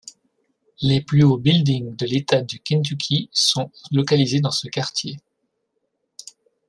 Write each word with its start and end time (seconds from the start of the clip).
Les 0.81 0.99
plus 0.99 1.21
hauts 1.21 1.37
buildings 1.37 1.95
de 1.95 2.07
l'État 2.07 2.41
du 2.41 2.59
Kentucky 2.59 3.29
sont 3.31 3.71
localisés 3.91 4.39
dans 4.39 4.49
ce 4.49 4.67
quartier. 4.67 5.17